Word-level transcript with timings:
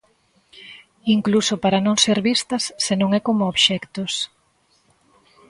Incluso 1.15 1.53
para 1.63 1.83
non 1.85 1.95
ser 2.03 2.17
vistas 2.29 2.63
se 2.85 2.93
non 3.01 3.09
é 3.17 3.19
como 3.27 3.49
obxectos. 3.51 4.13